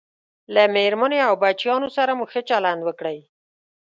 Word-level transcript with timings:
له 0.53 0.63
میرمنې 0.75 1.19
او 1.27 1.33
بچیانو 1.43 1.87
سره 1.97 2.11
مو 2.17 2.25
ښه 2.31 2.41
چلند 2.49 2.81
وکړئ 2.83 3.19